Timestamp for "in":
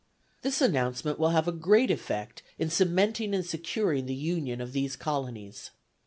2.57-2.71